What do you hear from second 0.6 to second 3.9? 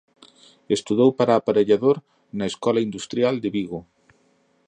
Estudou para aparellador na Escola Industrial de Vigo.